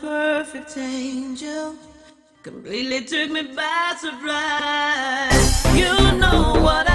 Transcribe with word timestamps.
perfect 0.00 0.76
angel. 0.76 1.74
Completely 2.42 3.04
took 3.04 3.30
me 3.30 3.42
by 3.42 3.94
surprise. 3.98 5.64
You 5.76 6.18
know 6.18 6.54
what 6.60 6.88
I 6.90 6.91